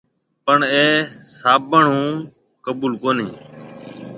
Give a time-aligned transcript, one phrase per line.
[0.45, 0.87] پڻ اَي
[1.43, 2.23] هابُڻ اُوئون نَي
[2.65, 3.29] قبُول ڪونهي۔